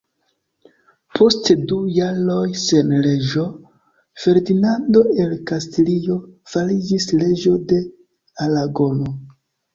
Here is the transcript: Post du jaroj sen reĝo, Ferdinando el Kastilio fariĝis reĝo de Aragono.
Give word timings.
Post 1.17 1.51
du 1.71 1.75
jaroj 1.97 2.45
sen 2.61 2.89
reĝo, 3.07 3.43
Ferdinando 4.25 5.05
el 5.27 5.37
Kastilio 5.53 6.19
fariĝis 6.57 7.09
reĝo 7.23 7.55
de 7.75 7.81
Aragono. 8.49 9.15